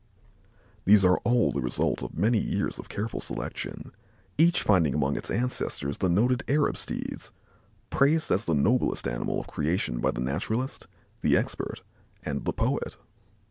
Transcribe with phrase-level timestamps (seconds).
[0.83, 3.91] These are all the result of many years of careful selection,
[4.35, 7.29] each finding among its ancestors the noted Arab steeds,
[7.91, 10.87] "praised as the noblest animal of creation by the naturalist,
[11.21, 11.83] the expert
[12.25, 12.97] and the poet."